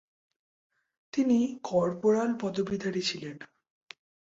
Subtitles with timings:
[1.13, 1.37] তিনি
[1.63, 3.37] কর্পোরাল পদবীধারী ছিলেন।